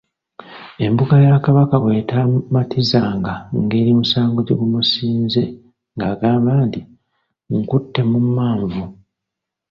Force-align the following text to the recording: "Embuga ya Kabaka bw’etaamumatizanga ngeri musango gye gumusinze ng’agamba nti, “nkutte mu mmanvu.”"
"Embuga 0.85 1.15
ya 1.25 1.37
Kabaka 1.45 1.75
bw’etaamumatizanga 1.83 3.33
ngeri 3.63 3.91
musango 3.99 4.39
gye 4.43 4.55
gumusinze 4.59 5.43
ng’agamba 5.95 6.51
nti, 6.67 6.81
“nkutte 7.59 8.01
mu 8.09 8.19
mmanvu.”" 8.27 8.83